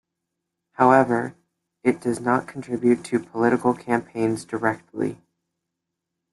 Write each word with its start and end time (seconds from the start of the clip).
However, 0.71 1.35
it 1.83 2.01
does 2.01 2.19
not 2.19 2.47
contribute 2.47 3.03
to 3.03 3.19
political 3.19 3.75
campaigns 3.75 4.43
directly. 4.45 5.21